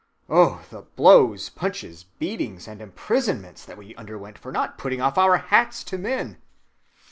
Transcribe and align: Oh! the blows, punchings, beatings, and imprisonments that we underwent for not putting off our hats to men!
Oh! 0.31 0.65
the 0.71 0.81
blows, 0.81 1.49
punchings, 1.51 2.05
beatings, 2.17 2.67
and 2.67 2.81
imprisonments 2.81 3.63
that 3.65 3.77
we 3.77 3.93
underwent 3.97 4.35
for 4.39 4.51
not 4.51 4.79
putting 4.79 4.99
off 4.99 5.15
our 5.19 5.37
hats 5.37 5.83
to 5.83 5.97
men! 5.99 6.41